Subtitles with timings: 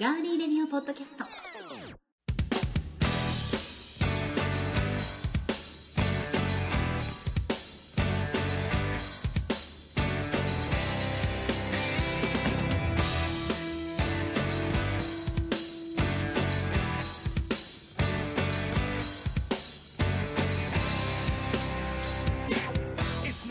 [0.00, 1.24] ガーリーレディオポッドキャスト。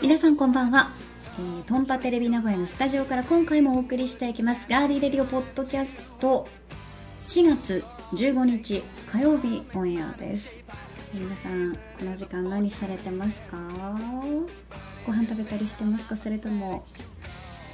[0.00, 0.88] 皆さんこんばんは、
[1.68, 4.66] トンパテレビ名古屋のスタジオから今回もお送りしていきます。
[4.70, 6.48] ガーリーレディオポッドキャスト。
[7.26, 7.84] 4月
[8.14, 10.64] 15日火曜日オンエアです。
[11.12, 13.58] 皆さんこの時間何されてますか？
[15.06, 16.16] ご飯食べたりしてますか？
[16.16, 16.86] それとも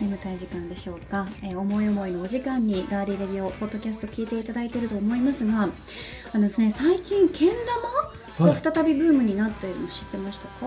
[0.01, 5.69] 眠たい時間でしょうか、えー思い思いのお時間にガーリーレディオポッドキャスト聞いていただいていると思いますが
[6.33, 7.51] あのですね最近けん
[8.41, 10.67] 玉が再びブームになっているの知ってましたか、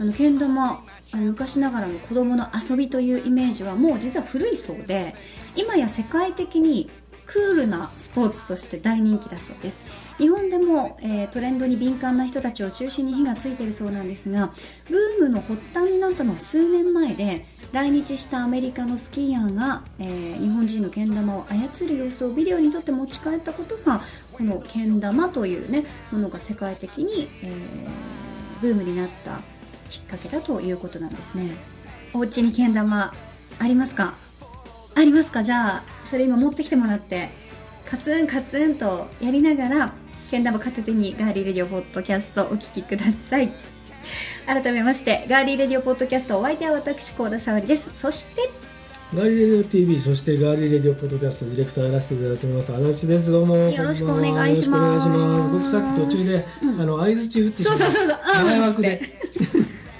[0.00, 5.14] あのけん玉あの昔ながらの子供の遊びというイメージはもう実は古いそうで
[5.54, 6.90] 今や世界的に
[7.26, 9.86] クールなスポーツとして大人気だそうです。
[10.18, 14.52] 日本でも、えートレンドに敏感な人たちを中心に火がついているそうなんですが
[14.88, 24.02] ブームの発端になったのは数年前で来日したアメリカのスキーヤーが、えー日本人のけん玉を操る様子をビデオに撮って持ち帰ったことが
[24.32, 27.52] このけん玉というねものが世界的に、えー
[28.60, 29.40] ブームになった
[29.92, 31.50] きっかけだということなんですね。
[32.14, 33.12] お家にけん玉
[33.58, 34.14] ありますか？
[34.94, 35.42] ありますか？
[35.42, 37.28] じゃあそれ今持ってきてもらって
[37.84, 39.92] カツンカツンとやりながら
[40.30, 43.52] けん玉片手にガーリーレディオポッドキャストお聞きください。
[44.46, 47.92] 改めましてガーリーレディオポッドキャストお相手は私幸田沙織です。
[47.92, 48.50] そして
[49.14, 53.30] ガーリーレディオ TV そしてガーリーレディオポッドキャストディレクターやらせていただいております足立です。
[53.30, 54.62] どうもよろしくお願いします。
[54.62, 55.48] しくお願いします。
[55.52, 56.44] 僕さっき途中で、
[56.80, 58.18] あの相槌打ってしまそうそうそうそう。
[58.22, 59.00] あー前枠で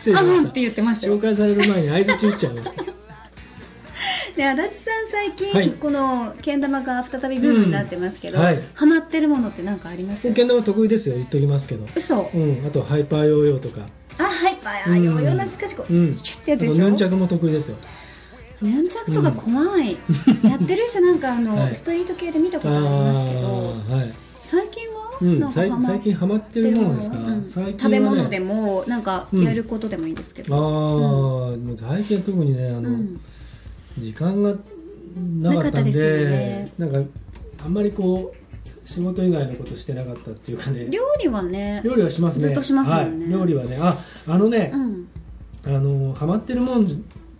[0.03, 0.49] 失礼しあました。
[0.49, 1.17] ーって言ってましたよ。
[1.17, 2.83] 紹介される前に相槌打っちゃいました。
[4.37, 5.71] で足立さん最近、はい。
[5.71, 8.63] このけん玉が再びブームになってますけど、うんはい。
[8.75, 10.33] ハマってるものって何かあります？
[10.33, 12.31] けん玉得意ですよ言っときますけど嘘。
[12.35, 13.83] うんあとハイパーヨーヨーとか。
[14.19, 16.17] あはいパーうんヨーヨー懐かしく、うん。
[16.17, 16.85] チュッてやつでしょ？
[16.85, 17.77] ヌンチャクも得意ですよ。
[18.61, 19.99] ヌンチャクとか怖い、
[20.45, 24.82] やってる人なんかあの、はいストリート系で見たこあとありますけどーはい最近は、
[25.23, 27.49] うん最最近ハマってるものですか、うん。
[27.49, 27.77] 最近はね。
[27.79, 33.21] 食べ物でもなんかやることでもいいんですけああ、ど、もう最近は特にねあの、うん。
[33.99, 34.55] 時間が
[35.41, 36.73] なかったんででね。
[36.79, 36.99] なんか
[37.65, 40.89] あんまりこう仕事以外のことしてなかったっていうかね。
[40.91, 42.47] 料理はね料理はしますね。
[42.47, 43.27] ずっとしますもんね。
[43.27, 43.79] はい、料理はね。
[43.81, 43.97] あ
[44.29, 45.09] あのねう、ん。
[45.65, 46.87] あのハマってるもん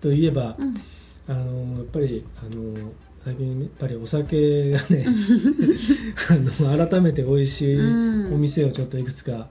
[0.01, 0.75] といえば、うん。
[1.29, 2.93] あのやっぱりあの
[3.25, 5.07] 最近やっぱりお酒がね
[6.29, 8.35] あの改めて美味しいうん。
[8.35, 9.49] お店をちょっといくつか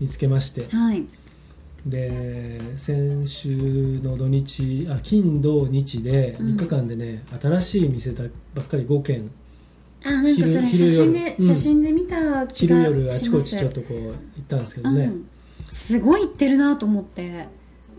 [0.00, 1.04] 見つけまして、はい。
[1.86, 6.56] で先週の土日あ金土日でうん。
[6.56, 8.24] 3日間でね、新しい店だ
[8.54, 9.30] ばっかり5軒。
[10.04, 14.14] あなんかそれ昼写真で、昼夜写真で見た気昼が夜あちこちちょっとこう行っ
[14.48, 15.26] たんですけどね、うん、
[15.70, 17.46] すごい行ってるなと思って。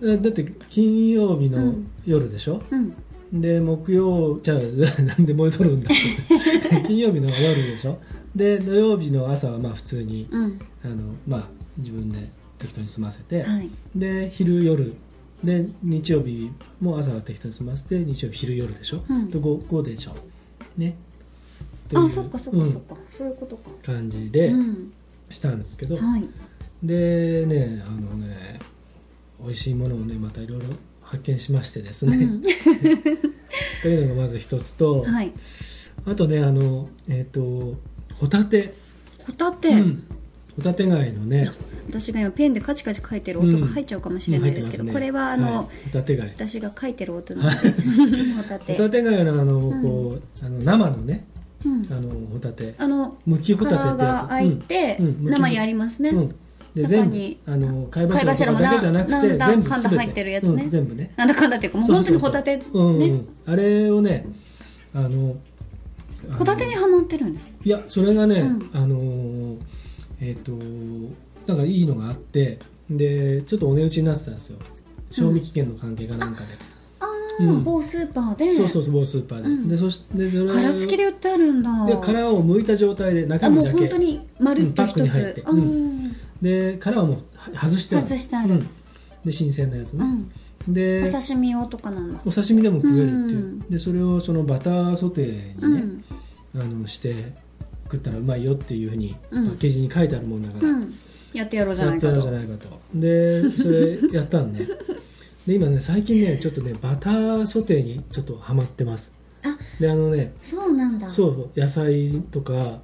[0.02, 1.88] だだって金曜日のうん。
[2.06, 2.94] 夜でしょ、うん
[3.34, 4.58] で木曜じゃあ
[5.04, 5.90] なんで燃えとるんだ？
[6.88, 8.00] 金曜日の夜でしょ？
[8.36, 10.60] で土曜日の朝はまあ普通にうん。
[10.84, 12.30] あの、まあ、自分で
[12.60, 13.70] 適当に済ませて、はい。
[13.96, 14.94] で昼夜。
[15.44, 16.50] で日曜日
[16.82, 19.28] も朝は適当に済ませて日曜日昼夜でしょ、うん。
[19.30, 20.16] と 5, 5でしょ？
[20.78, 20.96] ね。
[21.94, 23.64] あそっかそっかそっか、そういうことか。
[23.84, 24.92] 感じでうん。
[25.30, 26.24] したんですけど、はい。
[26.82, 28.60] でねあのね
[29.44, 30.66] 美味しいものをねまたいろいろ
[31.08, 32.42] 発見しましてですね、うん。
[33.82, 35.32] というのがまず一つと、はい。
[36.06, 37.76] あとねあのえっ、と
[38.16, 38.74] ホタテ、
[39.20, 40.04] ホタテ、うん。
[40.58, 41.52] ホタテ貝のね。
[41.88, 45.52] 私が今ペンでカチカチ書いてる音が入っちゃうかもしれないですけど、うんこれはあの、い。
[45.52, 46.28] ホタテ貝。
[46.30, 47.70] 私が書いてる音なので
[48.36, 48.74] ホタテ。
[48.74, 51.26] ホタテ貝のあの、んこうあの生のね
[51.66, 51.88] うん。
[51.90, 52.74] あのホタテ。
[52.78, 54.22] あのむきホタテ殻ってやつ。
[54.24, 56.36] が開いて、生にありますね、うん、
[56.78, 60.64] で中全部にあの貝貝柱とかだけじゃなくてな全部入ってるやつね。
[60.64, 61.14] うん、全部ね。
[61.18, 62.64] なんだかんだっていうかもう本当にホタテね。
[62.72, 63.28] そうんうん。
[63.46, 64.26] あれをね
[64.94, 65.36] あの
[66.38, 67.54] ホタテにはまってるんですか？
[67.64, 68.70] いやそれがね、うん。
[68.74, 69.58] あのー
[70.20, 70.52] えっ、と
[71.46, 72.60] なんかいいのがあって
[72.90, 74.60] でちょっとお値打ちになってたんですよ。
[75.12, 76.48] 賞味期限の関係かなんかで、
[77.00, 77.64] ああ、うん。
[77.64, 78.52] 某スーパーで。
[78.52, 79.70] そうそうそう某スーパーで、うん。
[79.70, 81.86] でそしてそれ殻付きで売ってあるんだ。
[81.86, 85.42] で殻を剥いた状態で中あもう身だけ本当にまるっと一うんパックに入って。
[85.42, 88.06] つ、あーで殻はもうは外してある。
[88.06, 88.54] 外してある。
[88.56, 88.68] うん。
[89.26, 90.06] で新鮮なやつね、
[90.68, 90.74] うん。
[90.74, 93.60] でお刺身用とかなんだお刺身でも食えるっていう、うん。
[93.62, 96.02] でそれをそのバターソテーにね、
[96.56, 96.62] うん。
[96.62, 97.34] あのして
[97.86, 99.48] 食ったらうまいよっていうふうにパうん。
[99.50, 100.94] ッケージに書いてあるもんだから、うん。
[101.34, 102.82] やってやろうじゃやってやろうないかとじゃないかと。
[102.96, 104.68] でそれやったんね。
[105.46, 109.14] で今ね最近ねちょっとねバターソテーにちょっとハマってます。
[109.44, 111.10] ああであのねそうなんだ。
[111.10, 112.80] そう野菜とか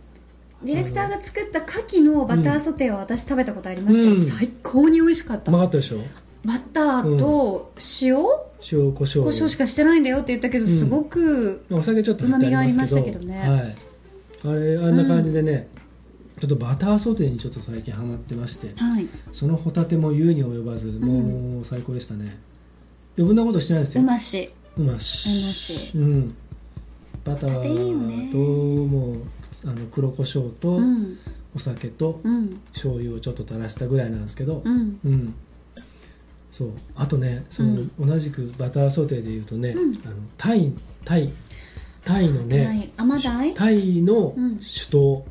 [0.63, 4.25] ディレクターが作った牡蠣のバターソテーを私食べたことありますけど、うん。
[4.25, 5.97] 最高に美味しかった、うまかったでしょ？
[6.45, 8.17] バターと塩、
[8.71, 10.71] 塩コショウ胡椒しかしてないんだよって言ったけど、うん。
[10.71, 13.19] すごくお酒ちょっと振ってありますけど。
[13.19, 13.75] 旨味がありまはい。
[14.45, 15.69] あれあんな感じでね、
[16.41, 19.07] ちょっとバターソテーにちょっと最近ハマってましてはい。
[19.31, 22.37] そのホタテも言うに及ばずもう最高でしたね。
[23.17, 24.03] 余分なことしてないですよ。
[24.03, 24.49] うまし。
[24.77, 25.29] うまし。
[25.29, 25.91] うまし。
[25.95, 26.35] うん。
[27.23, 29.17] バターともう
[29.65, 31.17] あの黒胡椒とうん。
[31.55, 32.59] お酒とうん。
[32.73, 34.99] 醤油をちょっと垂らしたぐらいなんですけどうん。
[35.05, 35.33] うん。
[36.49, 36.69] そう。
[36.95, 39.95] あとねその、同じくバターソテーでいうとね、うん。
[40.05, 40.73] あのタイ
[41.05, 41.31] タイ
[42.03, 42.91] タイのはね
[43.55, 44.59] タイのうん。
[44.59, 45.25] 酒盗、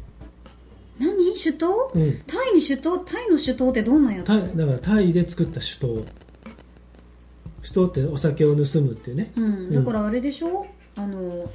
[1.00, 1.36] 何？
[1.36, 2.18] 酒盗うん。
[2.26, 4.26] タイに酒盗タイの酒盗ってどんなやつ？
[4.26, 6.04] タイだからタイで作った酒盗
[7.62, 9.32] 酒盗ってお酒を盗むっていうね。
[9.36, 10.66] うん、だからあれでしょ？
[10.94, 11.50] あの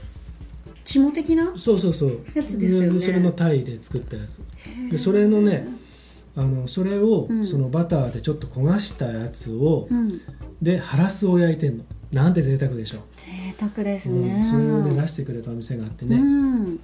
[0.87, 2.21] 肝的なそうそうそう。
[2.33, 2.99] やつですよね。
[2.99, 4.41] でそれのタイで作ったやつ。
[4.89, 5.67] でそれのね
[6.35, 7.45] あのそれを、うん。
[7.45, 10.21] そのバターでちょっと焦がしたやつを、うん。
[10.61, 11.83] でハラスを焼いてんの。
[12.11, 14.21] なんて贅沢でしょ、贅沢ですうん。
[14.21, 16.79] ね、それをね出してくれたお店があってね、うん。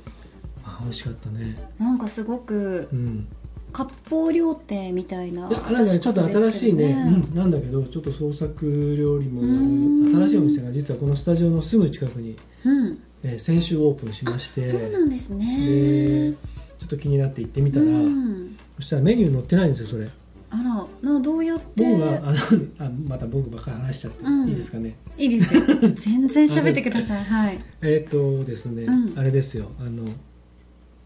[0.65, 1.57] あ美味しかったね。
[1.79, 3.27] なんかすごくうん。
[3.71, 6.91] 割烹料亭みたいないやなんかねちょっと新しいね。
[7.31, 10.15] うん、なんだけどちょっと創作料理もうん。
[10.15, 12.99] ある新しいお店が実はこのスタジオのすぐ近くに、うん。
[13.23, 14.63] えー先週オープンしまして。
[14.67, 16.33] そうなんですでね
[16.79, 18.57] ちょっと気になって行ってみたら、うん。
[18.77, 20.09] そしたらメニュー載ってないんですよそれ。
[20.49, 21.83] あらなどうやって？
[21.83, 24.49] 僕があのあまた僕ばっかり話しちゃって、うん。
[24.49, 24.95] いいですかね？
[25.17, 25.61] いいですよ。
[25.95, 27.23] 全然喋ってください。
[27.25, 27.59] はい。
[27.81, 29.13] えーっとですね、うん。
[29.17, 29.71] あれですよ。
[29.79, 30.05] あの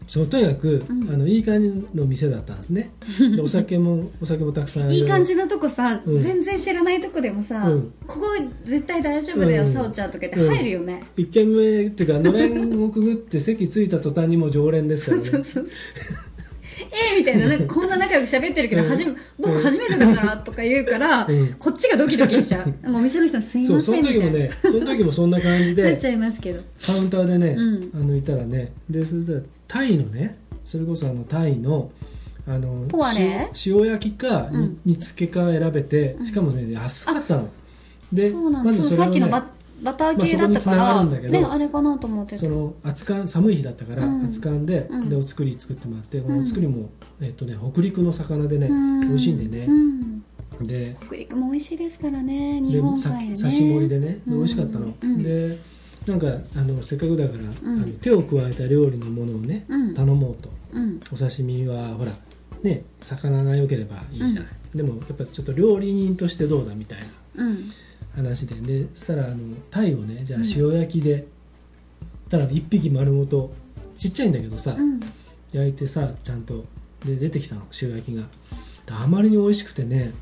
[0.08, 1.12] そうとにかく、うん。
[1.12, 2.90] あのいい感じの店だったんですね。
[3.36, 6.18] でお酒もお酒もたくさんいい感じのとこさ、うん。
[6.18, 7.92] 全然知らないとこでもさ、うん。
[8.06, 8.26] ここ
[8.64, 9.68] 絶対大丈夫だよ、うん。
[9.70, 15.28] さおちゃんとか言って入るよね、一軒目っていうかのれんをくぐって席着いた途端にもう常連ですからね。
[15.28, 15.74] そうそうそ
[16.14, 16.37] う
[16.90, 21.54] えーみたいななんかこんな仲良く喋ってるけど、はじめ僕初めてだからとか言うから、うん。
[21.54, 22.66] こっちがドキドキしちゃう。
[22.88, 24.26] もうお店の人にすいませんみたいな。
[24.26, 26.60] の時もねその時もそんな感じでなっちゃいますけど。
[26.84, 27.90] カウンターでね、うん。
[27.94, 31.90] あのいたらねでそしたらタイのねそれこそあのタイの
[32.46, 32.86] あの
[33.18, 34.48] 塩塩焼きか、
[34.86, 37.48] 煮付けか選べてしかもね安かったの。
[38.12, 39.46] でそうなんです、まずそれをねさっきのバ
[39.82, 44.22] バター系だったかまあら、そこに繋がるんだけどねあれかなと思ってその熱燗寒い日だったから、うん。
[44.22, 45.08] 熱燗で,、うん。
[45.08, 46.90] でお作り作ってもらってこのお作りも、
[47.20, 48.68] えっとね、北陸の魚でね、
[49.06, 50.66] 美味しいんでね、うん。
[50.66, 53.36] で北陸も美味しいですからね日で本海でね。
[53.36, 55.22] さ刺し盛りでね美味しかったの、うん。
[55.22, 55.58] で
[56.06, 57.82] なんかあのせっかくだから、うん。
[57.82, 59.94] あの手を加えた料理のものをね、うん。
[59.94, 60.50] 頼もうと。
[60.72, 61.00] うん。
[61.12, 62.12] お刺身はほら
[62.62, 66.98] ね魚が良ければいいじゃない、でもやっぱちょっと料理人としてどうだみたい
[67.36, 67.44] な。
[67.44, 67.70] うん
[68.18, 69.36] 話ででそしたらあの
[69.70, 71.26] タイをねじゃあうん塩焼きで、
[72.28, 73.50] ただ1匹丸ごと
[73.96, 75.00] ちっちゃいんだけどさ、うん。
[75.52, 76.64] 焼いてさちゃんと。
[77.04, 78.22] で出てきたの塩焼きが。
[78.22, 78.28] で
[78.90, 80.12] あまりに美味しくてね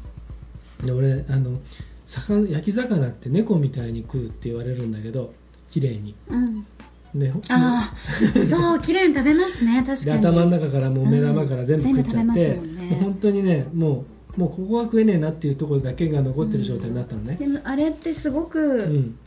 [0.84, 1.58] で俺あの
[2.06, 5.32] 魚焼き魚って猫みたいに食うって言われるんだけど
[5.70, 6.14] 綺麗に。
[6.28, 6.66] うん。
[7.14, 10.26] でほああそう 綺麗に食べますね確でかに。
[10.26, 12.76] 頭の中からもう目玉から全部食っちゃって、うん。
[12.76, 12.98] ね。
[13.00, 17.36] 本当にねもうもうここは食えねえなっていうところだけが残ってる状態になったのね。
[17.36, 19.18] でもあれってすごうくん、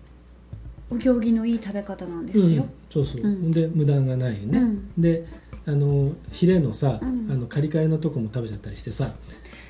[0.90, 2.54] お行儀のいい食べ方なんですうん。
[2.54, 3.52] よ、そうそう、うん。
[3.52, 4.92] で無駄がないよね、うん。
[5.02, 5.26] で
[5.66, 7.28] あのヒレのさ、うん。
[7.32, 9.14] あのカリカリのとこも食べちゃったりしてさ、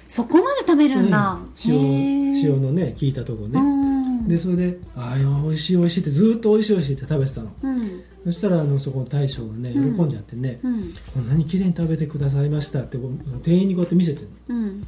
[0.07, 1.49] そこまで食べるんだ、うん。
[1.67, 4.27] 塩塩のね効いたとこね、うん。
[4.27, 7.51] でそれで「ああ美味しい美味しい」ってずーっと美味しい美味しいって食べてたの。
[7.63, 10.07] うんそしたらあのそこの大将がね喜うん。
[10.07, 12.97] んじゃってねうん「こんなに綺麗に食べてくださいました」って
[13.43, 14.87] 店員にこうやって見せてるうん。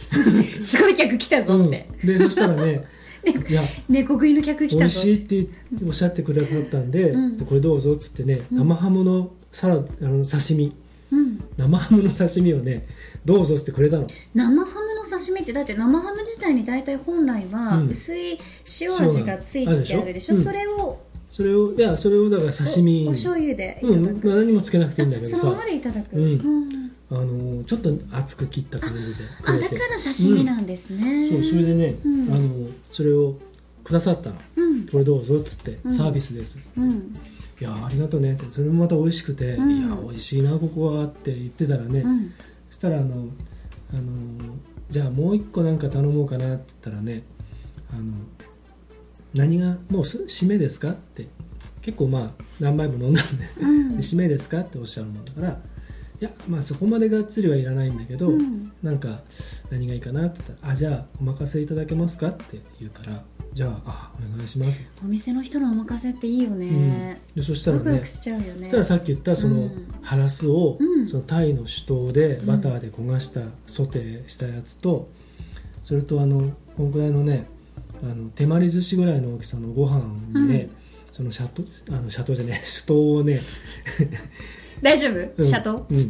[0.60, 2.84] すごい客来たぞの、って、うん、でそしたらね
[3.48, 5.46] いや猫食いの客来美たぞ味しいって
[5.84, 7.38] おっしゃってくださったんで、うん。
[7.40, 10.72] これどうぞっつってね生ハムのサラあの刺身。
[11.10, 11.40] うん。
[11.56, 12.86] 生ハムの刺身をね
[13.24, 14.06] どうぞっつってくれたの。
[14.34, 17.88] 生ハムの刺身ってだって生ハム自体に大体本来はうん。
[17.88, 18.38] 薄い
[18.80, 20.34] 塩味がついてあるでしょ,、塩があるでしょ？
[20.36, 23.06] うんそれをそれをいやそれをだから刺身。
[23.06, 25.36] おお醤油でいうん、ただく、何もつけなくていいんだけどさ。
[25.38, 26.34] そのままでいただく、うん。
[26.34, 26.92] ん。
[27.08, 32.34] あのちょっと厚く切った感じでくあだから刺身なんですね、そうそれでね、うん。
[32.34, 33.36] あのそれを
[33.84, 34.36] くださったの。
[34.56, 34.86] うん。
[34.88, 35.94] これどうぞっつって、うん。
[35.94, 36.74] サービスです。
[36.76, 37.16] うん。
[37.60, 38.34] いやありがとうね。
[38.34, 39.78] ってそれもまた美味しくて、うん。
[39.78, 42.32] いや美味しいなここはって言ってたらね、うん。
[42.70, 43.28] そしたらあの
[43.92, 44.54] あの
[44.90, 47.22] じゃあもう一個なんか頼もうかなって言ったらね
[47.92, 48.14] あの
[49.34, 50.90] 何がもうす締めですか？
[50.90, 51.28] って。
[51.82, 53.44] 結構まあ何杯も飲んだんで。
[53.60, 54.60] うんで締めですか？
[54.60, 55.54] っておっしゃるもんだからい
[56.20, 58.72] やまあそこまでがっつりはいらないんだけど、うん。
[58.82, 59.20] なんか
[59.70, 60.26] 何がいいかな？
[60.26, 69.88] って言ったら「あじゃあお任せいただけますか?」って言うからじゃああお願いします、お店の人のお任せっていいよね、でそしたらねそしたらさっき言ったその、うん。
[70.02, 71.08] ハラスを、うん。
[71.08, 75.08] そのタイの酒盗でバターで焦がした、ソテーしたやつと
[75.82, 77.48] それとあのこのくらいのね
[78.02, 80.02] あの手まり寿司ぐらいの大きさのご飯
[80.32, 80.68] にね、
[81.12, 83.40] そのシャトあのシャトーじゃねえ 酒盗をね、
[84.82, 85.44] 大丈夫、うん。
[85.44, 86.00] シャトうん、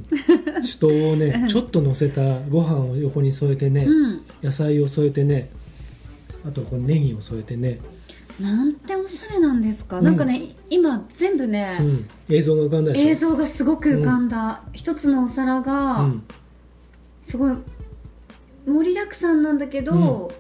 [0.63, 4.21] 酒盗をねちょっと乗せたご飯を横に添えてね、うん。
[4.43, 5.51] 野菜を添えてね
[6.45, 7.79] あとこのネギを添えてね、
[8.41, 13.09] なんておしゃれなんですか、うんなんかね今全部ね、うん、映像が浮かんだでしょ？
[13.09, 16.23] 映像がすごく浮かんだ、一つのお皿が、うん。
[17.23, 17.55] すごい
[18.67, 20.33] 盛りだくさんなんだけど、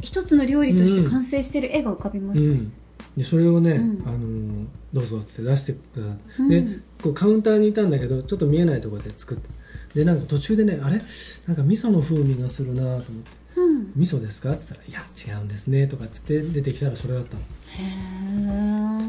[0.00, 2.72] 一つの料理として完成してる絵が浮かびます、うん、
[3.16, 4.02] でそれをね、うん。
[4.06, 6.48] あのーどうぞっつって出してくださって、うん。
[6.48, 9.48] でこうカウンターにいたんだけどちょっと見えないところで作って。
[9.94, 11.00] でなんか途中でねあれ？
[11.46, 13.10] なんか味噌の風味がするなと思って。
[13.56, 17.44] うん「味噌ですか?」っつったら「いや違うんですね」とかっつって出てきたらそれだったの、へ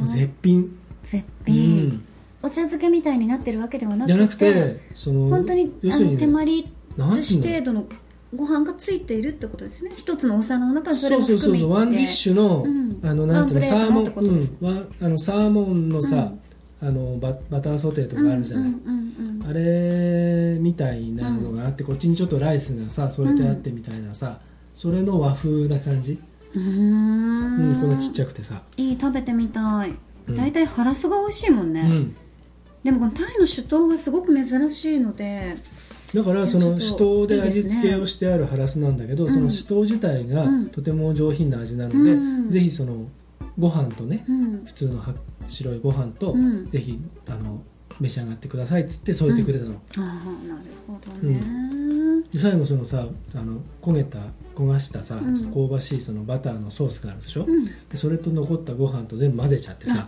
[0.03, 2.06] え絶品、絶う品、ん、
[2.41, 7.88] お茶漬けみたいになってるわけではなくてじゃなくてその本当にあの要するに、ね、手まり寿司なんつうの程度の
[8.36, 9.91] ご飯がついているってことですね。
[9.96, 11.69] 一つのお皿の中にそれそうそうも含めてそう。
[11.69, 13.00] そうワンディッシュの、うん。
[13.03, 14.89] あのなんていうのサーモンうん。
[15.01, 16.34] あのサーモンのさ、
[16.81, 24.41] あのババターソテーとかあるじゃない、うんうんうんあれみたいなのがあって、こっちにちょっとライスがさ添えてあってみたいなさ、
[24.74, 26.19] それの和風な感じ、
[26.53, 27.77] うん。
[27.79, 29.91] こんなちっちゃくてさ、いい食べてみたい。
[29.91, 30.36] うん。
[30.36, 32.15] 大体ハラスが美味しいもんね、うん、
[32.84, 35.55] でもこのタイの酒盗がすごく珍しいので
[36.13, 40.69] だからその酒盗で味付けをしてあるハラスなんだけど、んその酒盗自体がうん。
[40.69, 42.15] とても上品な味なので、う
[42.47, 42.49] ん。
[42.49, 43.07] ぜひその
[43.59, 44.65] ご飯とねうん。
[44.65, 45.13] 普通のは
[45.47, 46.65] 白いご飯と、うん。
[46.69, 46.97] ぜひ
[47.29, 47.61] あの
[47.99, 51.41] 召し上がってくださいっつって添えてくれたの、ああなるほどね、
[52.31, 54.19] で最後そのさあの焦げた
[54.55, 55.35] 焦がしたさ、うん。
[55.35, 57.65] ちょっと香ばしいそのバターのソースがあるでしょ、うん。
[57.65, 60.07] でそれと残ったご飯と全部混ぜちゃってさ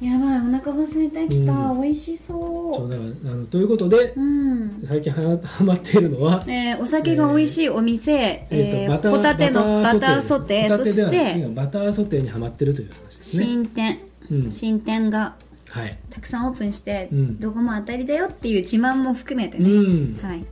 [0.00, 1.82] やばいお腹が空いてきた、うん。
[1.82, 2.76] 美味しそう。
[2.76, 4.84] そだからあのということでううん。
[4.86, 10.76] 最近はやはまっているのはえーお酒が美味しいお店、えーえーとバターホタテのバターソテー。
[10.76, 13.44] そして今バターソテーにはまってるという話ですね。
[13.44, 13.98] 新店、
[14.30, 14.50] うん。
[14.50, 15.34] 新店が
[15.70, 15.98] はい。
[16.10, 17.38] たくさんオープンして、うん。
[17.40, 20.18] どこも当たりだよっていう自慢も含めてうね、ん。
[20.22, 20.44] はい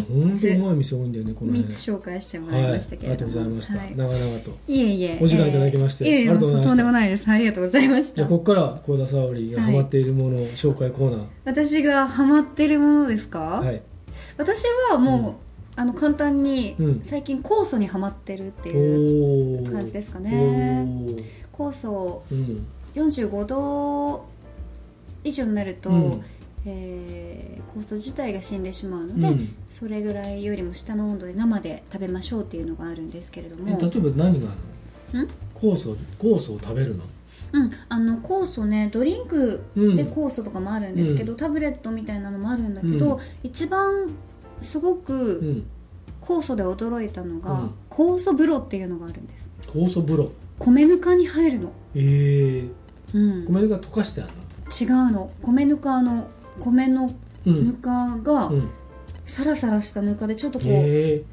[0.00, 3.96] 本3当つうまい店多いんだよねこの3辺つ紹介してもはいあらいましたけりがとれども、うございました、はい。
[3.96, 4.50] 長々と。
[4.68, 5.18] いえいえ。
[5.20, 6.68] お時間いただきましてえーいえいえありがとうございました。
[6.68, 7.30] とんでもないです。
[7.30, 8.22] ありがとうございました。
[8.26, 11.24] ここから幸田沙織がハマっているものを紹介コーナー。
[11.44, 13.82] 私がハマってるものですか、はい。
[14.36, 15.34] 私はもう、
[15.76, 17.00] あの簡単に、うん。
[17.02, 20.86] 最近酵素にハマってるっていう感じですかね。
[21.52, 22.66] 酵素うん。
[22.94, 24.24] 45度
[25.24, 26.24] 以上になると、うん
[26.66, 29.56] えー酵素自体が死んでしまうので、うん。
[29.70, 33.78] それぐらいよりも下の温度で生で食べましょうっていうのがあるんですけれども。
[33.80, 34.54] え例えば何があ
[35.14, 35.22] るん？
[35.22, 37.04] の酵素酵素を食べるの？
[37.54, 43.20] うん、あの酵素ねドリンクで酵素とかもあるんですけど、うタブレットみたいなのもあるんだけど、うん。
[43.42, 44.10] 一番
[44.60, 45.64] すごうくん。
[46.20, 47.74] 酵素で驚いたのが、うん。
[47.88, 49.50] 酵素風呂っていうのがあるんです。
[49.66, 50.30] 酵素風呂？
[50.58, 52.68] 米ぬかに入るの、ええ
[53.14, 54.32] うん、米が溶かしてある
[54.80, 55.30] 違うの。
[55.40, 56.28] 米ぬかの
[56.64, 57.12] 米の
[57.44, 58.70] ぬかがうん。
[59.24, 61.24] サラサラしたぬかでちょっとこう、へえ。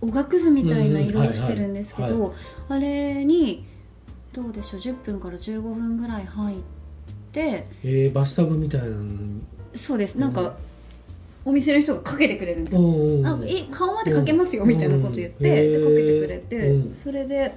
[0.00, 2.34] おがくずみたいな色をしてるんですけど
[2.68, 3.64] あれに
[4.32, 6.58] どうでしょう10分から15分ぐらい入っ
[7.30, 8.88] てえー、バスタブみたいな
[9.74, 10.18] そうです。
[10.18, 10.54] なんか、
[11.44, 12.82] お店の人がかけてくれるんですよ。
[13.24, 14.68] あい顔までかけますようん。
[14.68, 16.94] みたいなこと言って、でかけてくれて、うん。
[16.94, 17.54] それで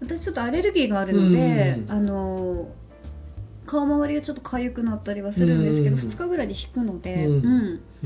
[0.00, 2.68] 私ちょっとアレルギーがあるので、うんあの
[3.68, 6.02] 顔周りがちょっと痒くなったりはするんですけど、うん。
[6.02, 7.30] 2日ぐらいで引くので、う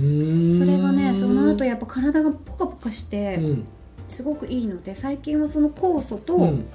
[0.01, 0.59] ん。
[0.59, 3.67] それがねその後やっぱ体がポカポカして、うん。
[4.09, 6.67] すごくいいので最近はその酵素と、うん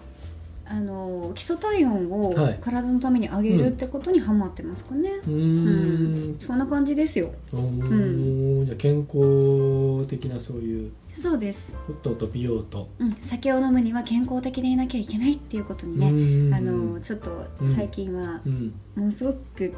[0.70, 2.58] あの基礎体温をはい。
[2.60, 6.38] 体のために上げるってことにハマってますかね、うーうん。
[6.40, 7.32] そんな感じですよ。
[7.54, 8.66] おー。
[8.66, 10.92] じゃあ健康的なそういう。
[11.14, 12.90] そうです、ことと美容と。
[13.00, 16.54] うん、酒を飲むには健康的でいなきゃいけないっていうことにね、うん。
[16.54, 18.74] あのちょっと最近はうん。
[18.96, 19.74] ものすごく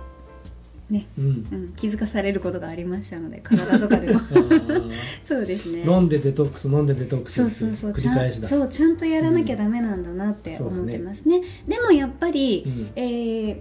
[0.89, 1.25] ね、うん。
[1.51, 4.19] うん、気づかされることがありましたので体とかでも。
[5.24, 5.84] そうですね。
[5.86, 7.93] 飲んでデトックス飲んでデトックスそうそうそう。
[7.93, 8.48] ちゃん繰り返しだ。
[8.48, 10.67] そうちゃんとやらなきゃダメなんだなってうん。
[10.67, 12.89] 思ってますね,、でもやっぱり、うん。
[12.96, 13.58] えー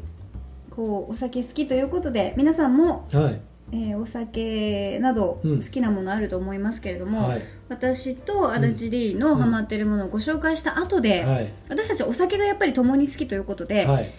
[0.70, 3.40] こうお酒好きということで皆さんも、はい。
[3.72, 5.62] えーお酒などうん。
[5.62, 7.42] 好きなものあると思いますけれども、はい。
[7.68, 11.52] 私と足立 D のハマってるものをご紹介した後で、はい。
[11.68, 14.10] 私たちお酒がやっぱり共に好きということで、はい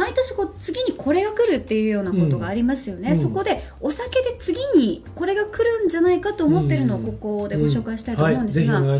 [0.00, 3.16] 毎年こう次にこれが来るっていうようなことがありますよね、うん。
[3.18, 8.88] そこでお酒で次にこれが来るんじゃないかと思ってるのをここでご紹介したいと思うんですが、うん。
[8.88, 8.98] はい。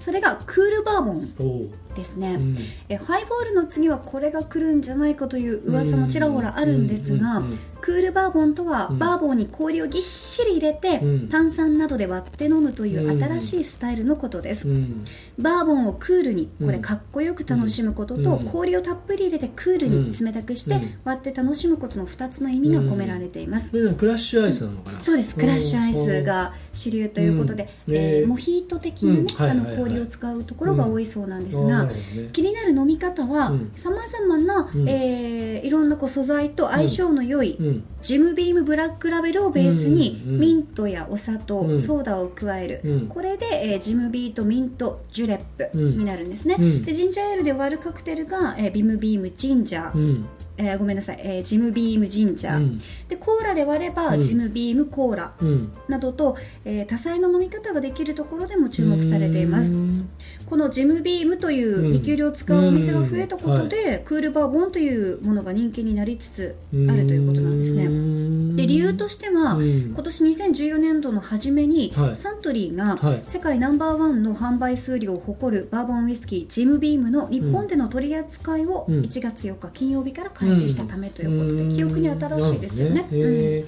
[0.00, 2.56] それがクールバーボンですね、うん。
[2.88, 7.42] えハイボールの次はこれが来るんじゃないかという噂もちらほらあるんですが、
[7.80, 8.98] クールバーボンとは、うん。
[8.98, 11.28] バーボンに氷をぎっしり入れて、うん。
[11.28, 15.04] 炭酸などで割って飲むという新しいスタイルのことです、うん。
[15.38, 18.46] バーボンをクールにこれうんかっこよく楽しむことと、うん。
[18.46, 20.94] 氷をたっぷり入れてクールに冷たくして、うん。
[21.04, 25.00] 割って楽しむことの2つの意味が込められています、クラッシュアイスなのかな？
[25.00, 25.34] そうです。
[25.34, 27.94] クラッシュアイスが主流ということで、うん。
[27.94, 32.28] えーねモヒート的なね、あの氷を使うところが多いそうなんですが、ね。
[32.32, 33.72] 気になる飲み方はうん。
[33.74, 34.88] さまざまな、うん。
[34.88, 37.84] えーいろんなこう素材と相性の良い、うん。
[38.02, 41.80] ジムビームブラックラベルをベースに、うんうんミントやお砂糖、うん。
[41.80, 43.06] ソーダを加える、うん。
[43.08, 46.82] これで、えージムビームミントジュレップうんになるんですね、うん。
[46.82, 50.26] でジンジャーエールで割るカクテルが、えージムビームジンジャー、うん。
[50.58, 52.78] えーごめんなさい、えージムビームジンジャー、うん。
[53.08, 54.20] でコーラで割れば、うん。
[54.20, 55.72] ジムビームコーラうん。
[55.88, 59.70] などと、えー多彩な飲み方ができるところでも注目されています。
[59.70, 60.08] うん
[60.46, 68.54] このジムビームというリキュールを使うお店が増えたことで、クールバーボンというものが人気になりつつあるということなんですね。
[68.56, 69.92] で理由としては、うん。
[69.94, 72.16] 今年2014年度の初めに、はい。
[72.16, 73.22] サントリーがはい。
[73.26, 79.00] 世界ナンバーワンの販売数量を誇るバーボンウイスキージムビームの日本での取り扱いをうん。
[79.00, 83.02] 1月4日金曜日から開始したためということで、記憶に新しいですよね。
[83.10, 83.64] ね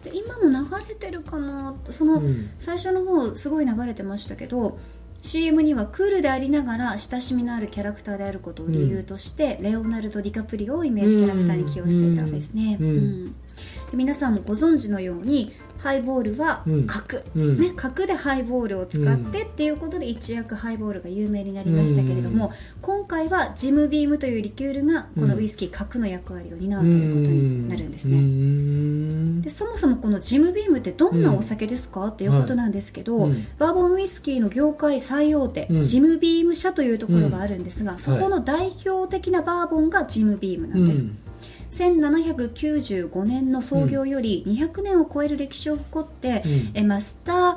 [0.00, 2.50] で今も流れてるかなその、うん。
[2.58, 4.78] 最初の方すごい流れてましたけど
[5.22, 13.34] CM にはクールでありながら親しみのあるキャラクターであることを理由として、レオナルド・ディカプリオをイメージキャラクターに起用していたんですね、うん。
[13.92, 16.86] 皆さんもご存知のようにハイボールはうん。
[16.86, 17.58] 角、うん。
[17.58, 22.52] ね、角でハイボールを使ってっていうことで一躍ハイボールが有名になりましたけれども、うん。
[22.82, 33.46] 今回はジムビームというリキュールがこのウイスキー角の役割を担うということになるんですね、ねでそもそもこのジムビームってどんなお酒ですか、っていうことなんですけど、うん。
[33.58, 35.82] バーボンウイスキーの業界最大手、うん。
[35.82, 41.06] ジムビーム社というところがあるんですが、そこの代表的なバーボンがジムビームなんです、
[41.70, 46.70] 1795年の創業より200年を超える歴史を誇って、うん。
[46.74, 47.56] えマスター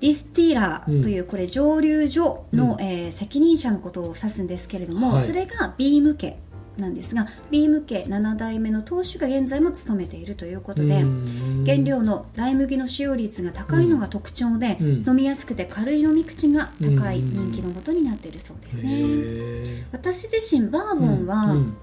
[0.00, 2.80] ディスティーラーというこれ蒸留所の、うん。
[2.80, 5.24] えー責任者のことを指すんですけれども、はい。
[5.24, 6.38] それがビーム家
[6.76, 11.64] なんですがビーム家7代目の当主が現在も務めているということで、うん。
[11.66, 15.08] 原料のライ麦の使用率が高いのが特徴で、うん。
[15.08, 19.84] 飲みやすくて軽い飲み口が高いうん人気のもとになっているそうですへね、ー。
[19.92, 21.76] 私自身バーボンは、うん。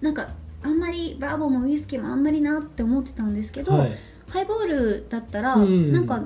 [0.00, 0.30] なんか
[0.62, 3.92] あんまりバーボンもウイスキーもあんまりなって思ってたんですけど、はい。
[4.30, 5.92] ハイボールだったらうん。
[5.92, 6.24] なんか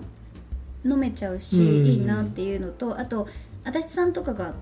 [0.85, 3.27] 飲めちゃうし、うんいいなっていうのとあと
[3.65, 4.55] 足立さんとかが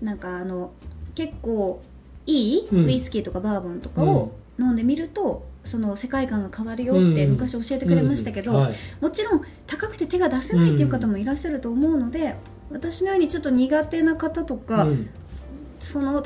[0.00, 0.70] なんかあの
[1.14, 1.82] 結構
[2.26, 7.32] いいうんウイスキーとかバーボンとかを飲んでみると、その世界観が変わるよってうん。
[7.32, 8.60] 昔教えてくれましたけど、うん。
[8.62, 8.74] はい。
[9.00, 12.36] もちろん高くて手が出せないっていう方もいらっしゃると思うので、
[12.70, 15.10] 私のようにちょっと苦手な方とか、うん。
[15.78, 16.24] その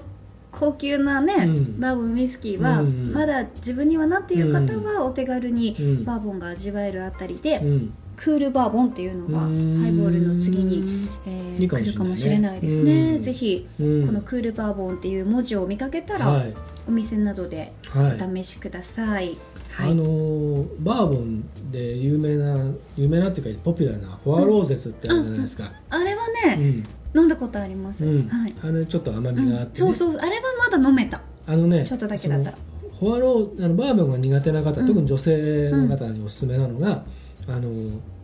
[0.52, 1.80] 高級なね、うん。
[1.80, 7.92] バーボンウイスキーは、うんまだ自分にはなっていう方はお手軽にうんバーボンが味わえるあたりで、うん。
[8.16, 9.78] クールバーボンっていうのがうん。
[9.80, 13.22] ハイボールの次に、えー来るかもしれないですね、うん。
[13.22, 14.06] ぜひ、うん。
[14.06, 16.54] このクールバーボンっていう文字を見かけたら、はい。
[16.88, 18.22] お店などではい。
[18.22, 19.36] お試しください、
[19.72, 19.92] はい。
[19.92, 22.56] あのーバーボンで有名な
[22.96, 26.82] 有名なっていうかポピュラーなフォアローゼスってあるじゃないですか、あれはうね、ん
[27.14, 28.28] 飲んだことあります、うん。
[28.28, 29.86] はい、あれちょっと甘うんみがあって、ね。
[29.86, 30.16] そうそう。
[30.16, 31.20] あれはまだ飲めた。
[31.46, 32.56] あのねちょっとだけだったら。
[32.56, 34.86] そのフォアローあのバーボンが苦手な方、うん。
[34.86, 37.04] 特に女性の方におすすめなのが、
[37.48, 37.60] あの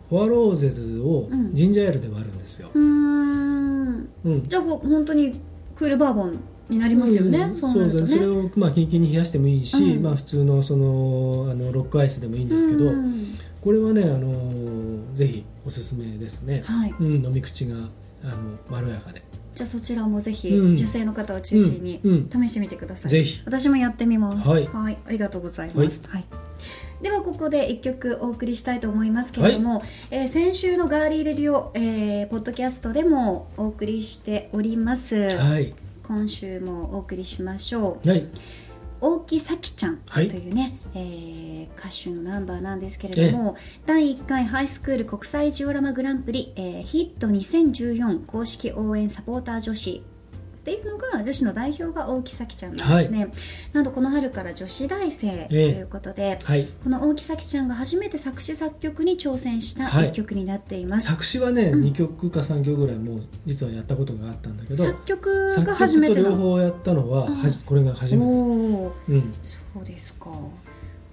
[0.09, 1.53] フォアローゼズをうん。
[1.53, 4.09] ジンジャーエールで割るんですよ、うーん。
[4.25, 4.43] うん。
[4.43, 5.39] じゃあほ本当に
[5.75, 7.55] クールバーボンになりますよね、うん。
[7.55, 8.07] そうなるとね。
[8.07, 10.03] それを、まあ、キンキンに冷やしてもいいし、うん。
[10.03, 13.25] まあ、普通のそのあのロックアイスでもいいんですけど、うん。
[13.61, 16.93] これはね、あのぜひおすすめですね、はい。
[16.99, 17.75] うん、飲み口が
[18.23, 18.35] あの
[18.69, 19.23] まろやかで。
[19.53, 20.75] じゃあそちらもぜひ、うん。
[20.75, 22.29] 女性の方を中心にうん。
[22.29, 23.41] 試してみてください、ぜひ。
[23.45, 24.47] 私もやってみます。
[24.47, 24.69] はい。
[24.73, 26.25] ありがとうございます、はい。
[27.01, 35.73] ではここで1曲お送りしたいと思いますけれども、えー先週のガーリーレディオ、えーポッドキャストでもお送りしております、はい。
[36.07, 38.09] 今週もお送りしましょう。
[38.09, 38.25] はい
[39.01, 41.37] 大木咲ちゃんとはいいうね、えー
[41.77, 43.55] 歌手のナンバーなんですけれども、
[43.85, 50.03] 第1回ハイスクール国際ジオラマグランプリ、えーヒット2014公式応援サポーター女子
[50.67, 53.29] っていうのが女子の代表が大木咲ちゃんなんですね、
[53.71, 60.09] なんとこの春から女子大生ということで、はいこの大木咲ちゃんが初めて作詞作曲に挑戦したはい。
[60.09, 61.85] 1曲になっています、作詞はね、うん。
[61.85, 66.35] 2曲か3曲ぐらいもう実はやったことがあったんだけど作曲作が初めての。
[66.35, 70.29] 方やったのははじこれが初めて、うん、そうですか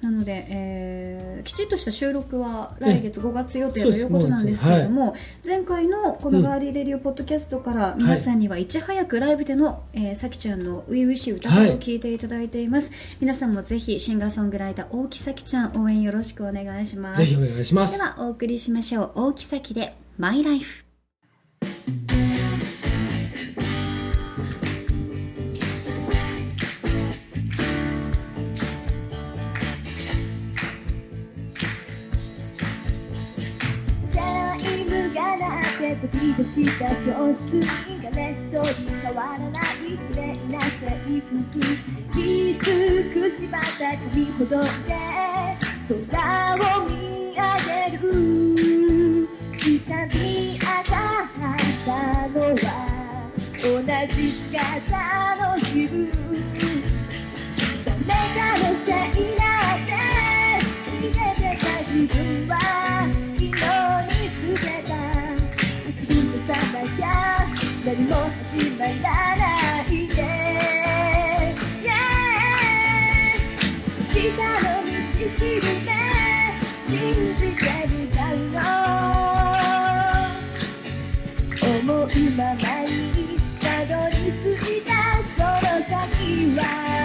[0.04, 17.18] なので、えー、きちっとした収録は来月5月予定ということなんですけれども、前回のこのガーリーレディオポッドキャストから皆さんにはいち早くライブでの、えー、さきちゃんの初々しい歌声を聞いていただいています、はい、皆さんもぜひシンガーソングライター大木咲ちゃん応援よろしくお願いします。
[17.18, 17.96] ぜひお願いします。
[17.96, 19.12] ではお送りしましょう。
[19.14, 20.84] 大木咲でマイライフ
[36.04, 37.62] 飛び出した教室に
[38.02, 38.62] 誰一人
[39.00, 39.52] 変わらない
[40.12, 40.86] 綺麗な制
[41.20, 41.32] 服
[42.12, 42.64] きつ
[43.14, 44.68] く縛った髪ほどで
[45.88, 47.40] 空を見上
[47.88, 48.02] げる
[49.56, 50.20] 痛み
[50.52, 51.32] 上がっ
[51.86, 51.88] た
[52.28, 52.64] のは
[53.62, 53.66] 同
[54.14, 56.12] じ姿の自分
[58.06, 59.90] 誰かのせいだって
[61.00, 62.93] 逃げてた自分は。
[67.94, 68.14] ゃ何も
[68.48, 68.92] 始まら
[69.36, 70.14] ないで、
[71.82, 71.94] yeah、
[74.04, 74.90] 下の道
[75.28, 75.86] しるべ
[76.82, 76.92] 信
[77.36, 78.74] じてるだろう。
[81.78, 84.42] 思うままにたどり着
[84.78, 84.90] いた
[85.22, 85.52] その
[85.84, 85.92] 先
[86.56, 87.03] は。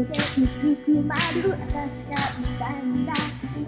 [0.00, 3.12] こでうずくまる私がいたんだ。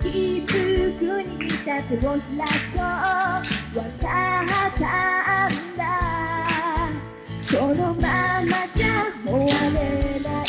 [0.01, 0.09] 気
[0.41, 5.83] づくに見た手を開くとわかったんだ。
[7.51, 8.87] このままじゃ
[9.23, 9.81] 終われ
[10.21, 10.45] ない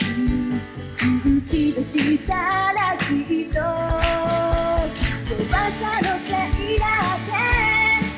[1.03, 2.31] 動き出した
[2.71, 3.03] らき
[3.43, 6.31] っと弱さのせ
[6.73, 6.85] いだ。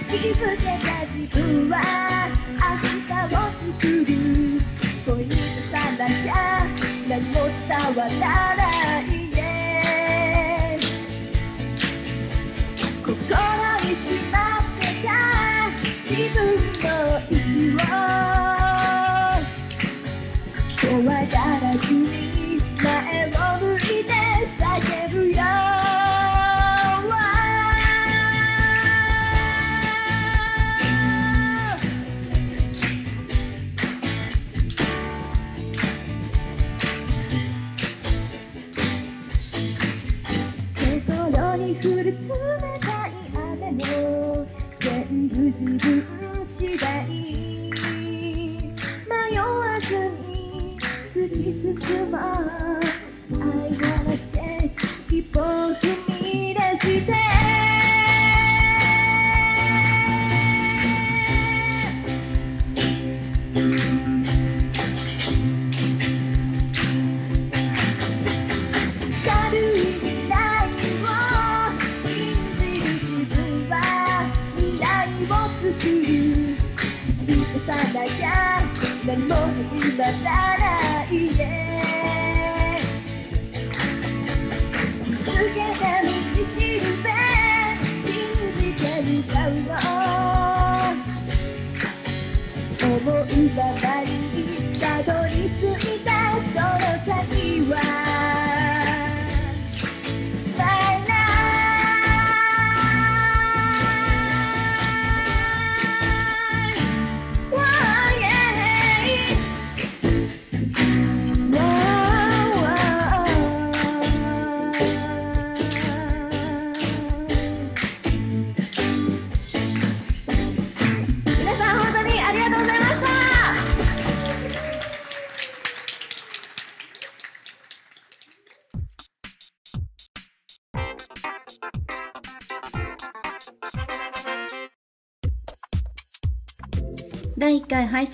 [0.06, 2.15] って気づけた自分は
[7.68, 8.62] 伝わらな
[9.02, 10.78] いで
[13.04, 15.10] 心にしまってた
[16.04, 16.38] 自分
[16.84, 16.88] の
[17.32, 17.78] 意志を。
[20.80, 23.65] 怖がらずに前を向
[45.58, 45.80] 自分
[46.44, 47.72] 次第迷
[49.40, 49.96] わず
[50.28, 50.76] に
[51.08, 52.22] 突き進もう。
[53.32, 54.76] I wanna change
[55.10, 57.25] 一歩踏み出して。
[79.28, 80.12] もう始まら
[80.60, 81.55] ないで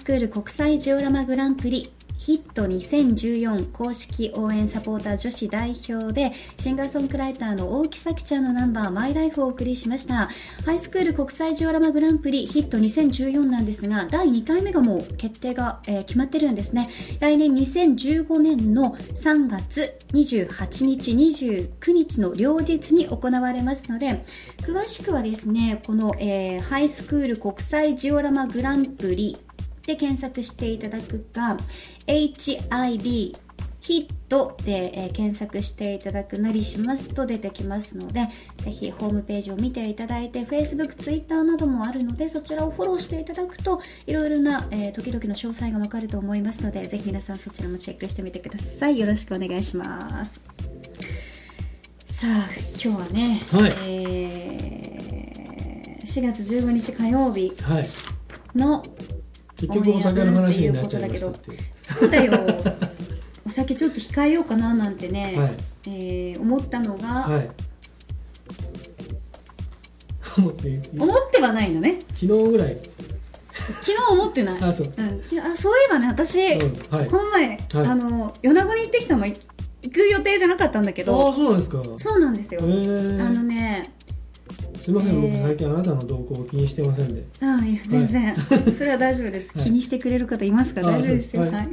[0.02, 10.30] スクール国際ジオラマグランプリヒット2014公式応援サポーター女子代表でシンガーソングライターの大木咲ちゃんのナンバーマイライフをお送りしました。
[10.66, 16.90] ハイスクール国際ジオラマグランプリヒット2014なんですが第2回目がもう決定が、えー決まってるんですね。
[17.20, 24.24] 来年2015年の3月28日29日の両日に行われますので
[24.62, 29.38] 詳しくはですねこの、えーハイスクール国際ジオラマグランプリ
[29.86, 31.58] で検索していただくか
[32.08, 33.36] HID
[33.82, 38.28] ヒットで、えー検索していただくなりしますと出てきますので
[38.60, 49.00] ぜひホームページを見ていただいて Facebook、Twitter などもあるのでそちらをフォローしていただくといろいろな、えー時々の詳細がわかると思いますのでぜひ皆さんそちらもチェックしてみてください。
[49.00, 50.44] よろしくお願いします。
[52.06, 52.48] さあ
[52.84, 53.74] 今日はね、はい。
[53.88, 54.92] えー
[56.04, 57.88] 4月15日火曜日はい。
[58.56, 58.84] の
[59.62, 61.58] 結局お酒の話になっちゃいましたっていう。
[61.76, 62.34] そうだよ。
[63.46, 65.52] お酒ちょっと控えようかななんてね、はい。
[65.88, 67.50] えー思ったのが、はい。
[70.38, 70.54] 思っ
[71.32, 72.02] てはないのね。
[72.14, 72.78] 昨日ぐらい。
[73.52, 74.64] 昨日思ってない。
[74.64, 74.94] あそう。
[74.98, 77.08] うん、あそういえばね私、うんはい。
[77.08, 79.36] この前、あの米子に行ってきたのい
[79.84, 81.30] 行く予定じゃなかったんだけあど。
[81.30, 81.84] あそうなんですか。
[82.00, 83.92] そうなんですよ、あのね
[84.82, 87.24] すいません、えー僕最近あなたの動向を気にしてませんで。
[87.42, 88.36] あいや全然、
[88.76, 89.66] それは大丈夫です、はい。
[89.66, 91.44] 気にしてくれる方いますかあ大丈夫ですよ。
[91.44, 91.70] は、はい。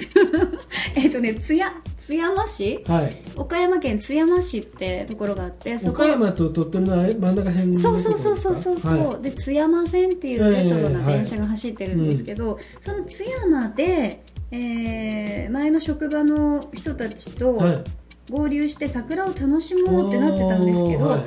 [0.96, 2.84] えっとね津や津山市？
[2.86, 3.16] はい。
[3.36, 9.22] 岡山県津山市ってところがあってそこ岡山と鳥取の真ん中辺のそうそうそうそうそうそう、はい。
[9.22, 17.84] で津山線っていうレトロなええ電車が走ってるんですけど、その津山で、えー前の職場の人たちとはい。
[18.30, 21.22] 合流して桜を楽しもうってなってたんですけど、はい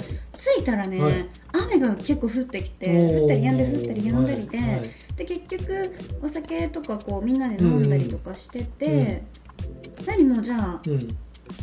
[0.58, 1.14] 着いたらね、はい。
[1.66, 2.88] 雨が結構降ってきて
[3.22, 4.70] 降ったりやんだり降ったりやんだりで,、はい。
[4.70, 4.82] はい。
[5.16, 9.24] で結局お酒とかこうみんなで飲んだりとかしてて、
[10.08, 11.18] 何もうじゃあうん。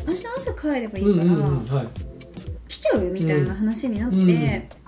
[0.07, 1.87] 明日朝帰ればいいうんから、
[2.69, 4.88] 来ちゃうみたいな話になって、うん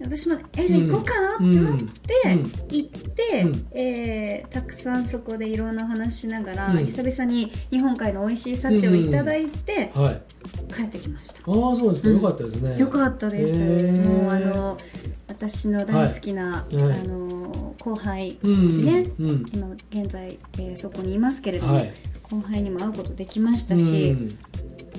[0.00, 1.84] 私もえじゃあ行こうかなってなって、
[2.26, 2.42] うん。
[2.68, 3.66] 行って、うん。
[3.72, 6.78] えーたくさんそこでいろんなお話しながら、うん。
[6.84, 10.22] 久々に日本海の美味しい幸をいただいて、はい。
[10.72, 12.78] 帰ってきました、ああそうですか、よかったですね。
[12.78, 13.54] よかったです、
[13.92, 14.76] もうあの
[15.28, 17.00] 私の大好きな、いはい。
[17.00, 18.84] あの後輩、うん。
[18.84, 19.44] ねうん。
[19.52, 21.92] 今現在、えーそこにいますけれども、はい
[22.30, 24.38] 後輩にも会うことできましたし、うん。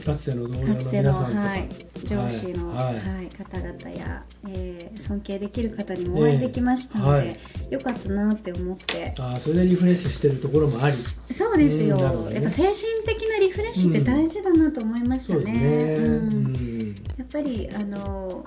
[0.04, 1.70] かつての同僚の皆さんとか、はい、
[2.06, 3.26] 上司の、ははい。
[3.26, 7.34] い方々や、えー尊敬できる方にもお会いできましたので、ねは
[7.70, 7.74] い。
[7.74, 9.14] よかったなって思って。
[9.20, 10.96] ああそれでリフレッシュしてるところもあり。
[11.34, 12.34] そうですよ、ね。
[12.34, 12.74] やっぱ精神
[13.06, 18.46] 的なリフレッシュって大事だなと思いましたね、やっぱりあの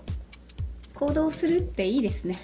[0.94, 2.36] 行動するっていいですね、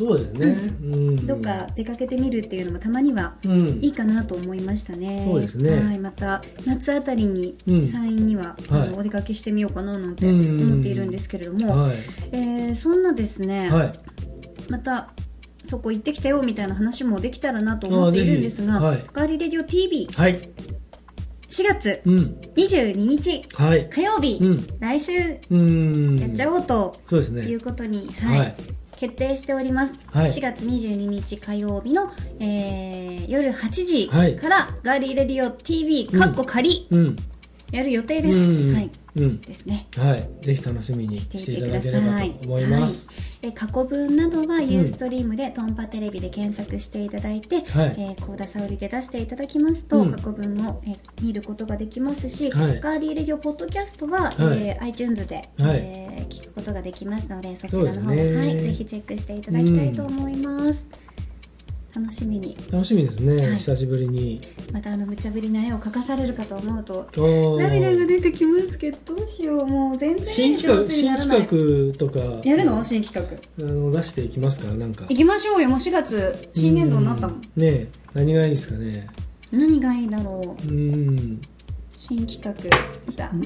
[0.00, 3.80] そうですね、うん、どっか出かけてみるっていうのもたまにはうん。
[3.82, 5.22] いいかなと思いましたね。
[5.26, 5.78] そうですね。
[5.78, 7.86] はい、また夏あたりにうん。
[7.86, 10.72] 山陰には、あのはいお出かけしてみようかななんてうん。
[10.72, 11.96] 思っているんですけれども、はい。
[12.32, 13.92] えーそんなですね、はい。
[14.70, 15.10] また
[15.64, 19.04] そこ行ってきたよみたいな話もできたらなと思っているんですが、はい。
[19.12, 20.38] ガーリーレディオ TV4 はい。
[21.50, 22.40] 月うん。
[22.56, 23.90] 22日はい。
[23.90, 24.66] 火曜日、うん。
[24.78, 25.12] 来週
[25.50, 26.18] うん。
[26.18, 27.42] やっちゃおうとそうですね。
[27.42, 28.38] いうことに、はい。
[28.38, 28.54] はい
[29.00, 30.26] 決定しております、はい。
[30.26, 34.36] 4月22日火曜日の、えー夜8時はい。
[34.36, 37.16] から、ガーリーレディオ TV かっこ仮うん。
[37.70, 38.74] やる予定です、うん。
[38.74, 38.84] はい。
[38.84, 39.86] うんですね。
[39.96, 40.44] はい。
[40.44, 43.48] ぜひ楽しみにしていしていてくださただければいと思います、はい。
[43.48, 47.64] え過去分などはユーストリームでトンパテレビで検索していただいて、はい。
[47.64, 50.12] えー、高田沙織で出していただきますと、うん。
[50.12, 52.80] 過去分も、えー見ることができますし、はい。
[52.80, 54.68] ガーリーレディオポッドキャストは、はい。
[54.68, 55.80] えー iTunes で、はい。
[55.82, 58.36] えー聞くことができますのでそちらの方も、ね。
[58.36, 60.86] はい、ぜひチェックしていただきたいと思います、
[61.94, 62.56] 楽しみに。
[62.70, 63.56] 楽しみですね、はい。
[63.56, 64.40] 久しぶりに。
[64.72, 67.08] またあの無茶ぶりな絵を描かされるかと思うと
[67.58, 69.66] 涙が出てきますけどどうしよう。
[69.66, 72.20] もう全然新企上画新企画とか。
[72.48, 72.82] やるの？
[72.84, 73.26] 新企
[73.58, 73.64] 画。
[73.64, 74.68] あの出していきますか？
[74.74, 75.06] なんか。
[75.08, 75.68] 行きましょうよ。
[75.68, 77.36] もう4月新年度になったもん。
[77.36, 77.62] うん。
[77.62, 77.88] ねえ。
[78.14, 79.08] 何がいいですかね？
[79.50, 80.68] 何がいいだろう。
[80.68, 81.40] うん。
[81.96, 82.54] 新企画。
[83.16, 83.32] だ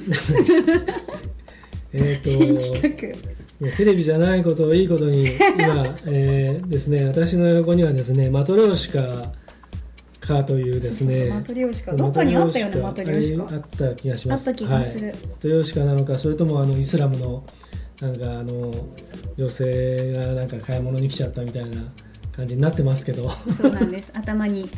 [1.93, 3.44] えっ、新と企画
[3.77, 5.25] テレビじゃないことをいいことに
[5.57, 9.31] 今、えーですね私の横にはですねマトリョーシカ
[10.19, 11.95] かというですねマトリョーシカ。
[11.95, 14.49] どっかにあったよねマトリョーシカああった気がします。
[14.49, 15.07] あった気がする。
[15.07, 17.43] はい、マトリョーシカなのかそれともあのイスラムの
[18.01, 18.73] なんかあの
[19.37, 21.81] 女性がなんか買い物に来ちゃったみたいな
[22.35, 23.29] 感じになってますけど。
[23.31, 24.11] そうなんです。
[24.13, 24.69] 頭に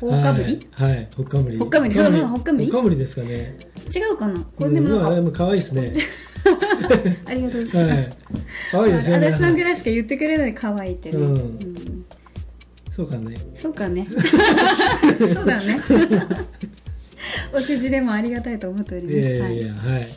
[0.00, 1.58] ほほうかぶり、はい、はい、ほっかむり。
[1.58, 1.94] ほっかむり。
[1.94, 2.66] そうそうほっかむり。
[2.66, 3.56] ほっかむりですかね。
[3.94, 4.40] 違うかな？
[4.56, 5.94] これでもなんか、うも可愛いですね。
[7.26, 7.96] ありがとうございはい。
[7.96, 8.10] ます、
[8.72, 9.26] 可愛いですよね。
[9.26, 11.34] 足立さんぐらいしか言ってくれない可愛いってね、うん。
[11.34, 12.04] うん。
[12.90, 13.36] そうかね。
[13.54, 14.06] そうかね。
[14.10, 15.80] そうだね。
[17.54, 19.56] お世辞でもありがたいと思っております、いやいやはい。
[19.56, 20.08] いやはい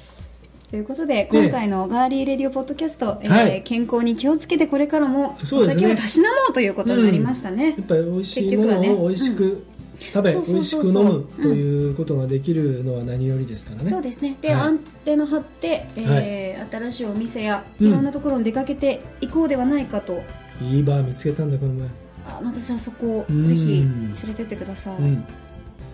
[0.72, 3.64] ということで今回のガーリーレディオポッドキャスト、えーはい。
[3.64, 8.88] 健康に気をつけてこれからもお酒をたしなもうということになりましたね、やっぱり美味しいも結局はね。
[8.88, 9.66] のを美味しく
[10.00, 13.90] 食べ、美味しく飲むということができるのは何よりですからね。
[13.90, 14.38] そうですね。
[14.40, 14.62] で、はい。
[14.62, 20.24] アンテナ張って、えー新しいお店やいろんなところに出かけていこうではないかと、
[20.62, 21.88] いいバー見つけたんだこの前。
[22.26, 23.46] あ私はそこうん。
[23.46, 25.26] ぜひ連れてってください、うん。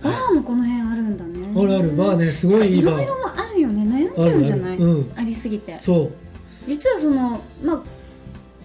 [0.03, 1.51] バーもこの辺あるんだね。
[1.55, 1.95] あるある。
[1.95, 2.93] バーねすごいいいバー。
[2.93, 3.46] いろいろもあ
[4.25, 4.77] るよね悩んじゃうんじゃない？
[4.77, 5.25] うん。
[5.25, 5.77] りすぎて。
[5.80, 6.12] そう。
[6.67, 7.84] 実はそのま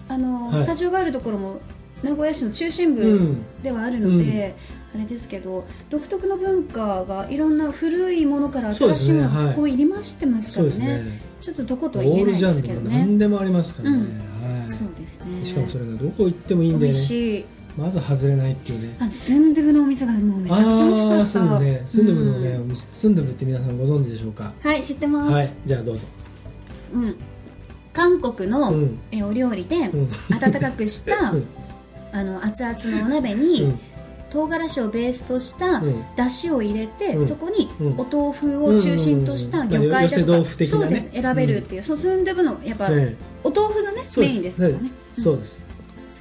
[0.08, 0.62] ああの、はい。
[0.62, 1.60] スタジオがあるところも
[2.02, 3.44] 名古屋市の中心う部ん。
[3.62, 4.56] ではあるので、
[4.94, 10.78] あれですけど独特の文化がいろんな古いものから新しいものがはいこう入り混じってますからね。
[10.78, 11.20] ね。
[11.40, 12.98] ちょっとどことオは言えないですけどね。
[12.98, 14.02] 何でもありますからね、うん。
[14.60, 14.70] はい。
[14.70, 15.44] そうですね。
[15.46, 17.44] しかもそれがどこ行ってもいいんで美ね味しい
[17.76, 18.96] まず外れないっていうね。
[19.00, 21.18] あスンドゥブのお店がもうめちゃくちゃ美味しかった。
[21.18, 21.82] ああスンドゥブね。
[21.86, 24.52] スンドゥブのね、うんお店スンドゥブって皆さんご存知でしょうか？
[24.62, 26.06] はい知ってます、はいじゃあどうぞ。
[26.94, 27.16] うん、
[27.92, 28.98] 韓国の、うん。
[29.10, 30.10] えお料理で、うん。
[30.34, 31.46] 温かくした、 うん。
[32.12, 33.78] あの熱々のお鍋に、うん。
[34.28, 36.04] 唐辛子をベースとしたうん。
[36.16, 37.26] だしを入れて、うん。
[37.26, 37.86] そこにうん。
[37.98, 41.22] お豆腐を中心とした魚介だうんうんうんそうです。
[41.22, 43.16] 選べるっていう、そうスンドゥブのやっぱ、ね。
[43.44, 45.66] お豆腐がねメインですからね、ねそうです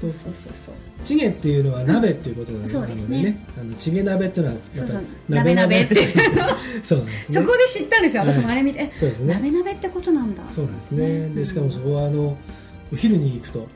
[0.02, 0.76] そうそうそうそう。
[1.04, 3.46] チゲっていうのは鍋っていうことなんそうですね。
[3.60, 5.06] あのチゲ鍋っていうのはそうそう。
[5.30, 5.82] 鍋鍋。
[5.82, 5.96] って。
[6.82, 7.36] そうなんですね。
[7.36, 8.24] そこで知ったんですよ。
[8.24, 8.34] はい。
[8.34, 9.36] 私もあれ見て、えそうですね。
[9.36, 10.44] 鍋鍋ってことなんだ。
[10.48, 11.08] そうなんですね。
[11.28, 12.36] ねでしかもそこはあの
[12.92, 13.68] お昼に行くと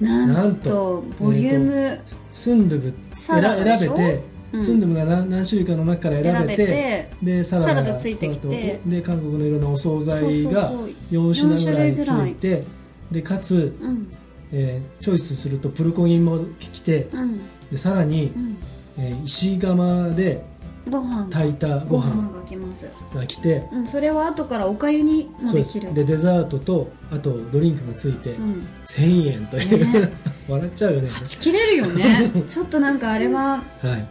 [0.00, 1.98] なんととボリューム
[2.30, 4.22] スンドゥブ選べて、
[4.52, 4.60] うん。
[4.60, 11.32] スンドゥブが何何種類かの中から選べててでサラダサラダついてきてで韓国のいろんなお惣菜がそうそうそう。
[11.32, 12.64] 4品ぐらいついて
[13.10, 14.12] でかつ、うん
[14.54, 17.40] えーチョイスするとプルコギも来てうん。
[17.70, 18.56] でさらにう、ん。
[18.98, 20.44] えー石窯で
[20.90, 21.30] ご飯。
[21.30, 25.92] 炊いたごご飯飯がきます、が来てうん、それは後からおかゆにもできる。
[25.94, 28.66] でデザートとあとドリンクがついて、うん。
[28.86, 30.12] 1000円という、ね。
[30.48, 31.08] 笑っちゃうよね。
[31.08, 32.32] はち切れるよね。
[32.46, 34.06] ちょっとなんかあれははい。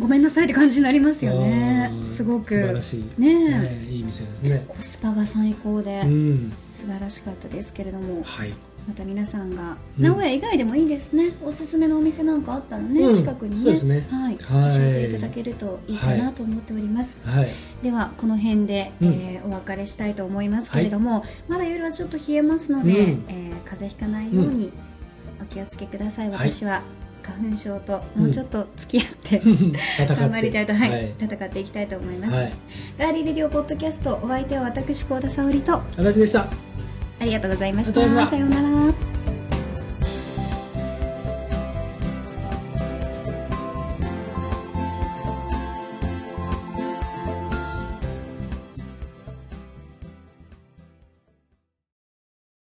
[0.00, 1.92] ごめんなさいって感じになりますよね。
[2.04, 2.54] すごく。
[2.54, 3.20] 素晴らしい。
[3.20, 3.84] ね。
[3.86, 4.64] えいい店ですね。
[4.66, 6.52] コスパが最高でうん。
[6.74, 8.22] 素晴らしかったですけれども。
[8.24, 8.52] はい
[8.86, 10.04] また皆さんがうん。
[10.04, 13.14] 名古屋以外でもいいですね、おすすめのお店なんかあったらね、うん。
[13.14, 14.06] 近くにねね。
[14.10, 14.70] はい、はい。
[14.70, 17.48] 教えていただけるといいかなと思っております、はい。
[17.82, 19.08] ではこの辺で、うん。
[19.08, 23.24] えーお別れしたいと思いますけれども、まだ夜はちょっと冷えますので、うん。
[23.28, 24.72] えー風邪ひかないように
[25.40, 26.52] お気をつけください、はい。
[26.52, 26.82] 私は
[27.22, 29.40] 花粉症ともうちょっと付き合って、
[30.06, 31.14] 頑張りたいと、はいはい。
[31.18, 32.52] 戦っていきたいと思います、はい。
[32.98, 36.42] ガーリーレディオポッドキャストお相手は私幸田沙織と足立でした。
[36.42, 36.48] あ
[37.24, 38.30] りがとうございましありがとうございましたた。
[38.30, 39.13] さようなら